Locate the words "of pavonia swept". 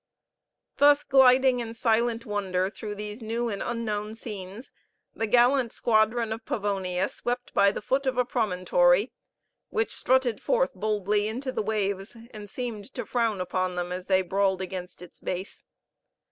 6.33-7.53